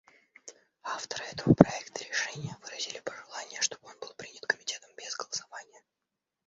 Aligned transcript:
Авторы 0.83 1.25
этого 1.25 1.53
проекта 1.53 2.03
решения 2.03 2.57
выразили 2.63 2.99
пожелание, 3.01 3.61
чтобы 3.61 3.87
он 3.87 3.99
был 3.99 4.11
принят 4.17 4.47
Комитетом 4.47 4.89
без 4.97 5.15
голосования. 5.15 5.83